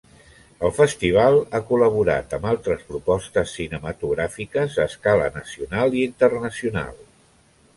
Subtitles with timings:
[0.67, 6.99] El festival ha col·laborat amb altres propostes cinematogràfiques a escala nacional i internacional.